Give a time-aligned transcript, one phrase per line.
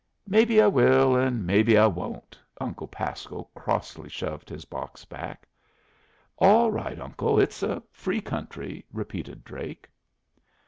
[0.25, 5.47] "Maybe I will and maybe I won't." Uncle Pasco crossly shoved his box back.
[6.39, 7.39] "All right, Uncle.
[7.39, 9.87] It's a free country," repeated Drake.